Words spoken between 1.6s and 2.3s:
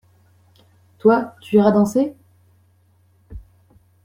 danser?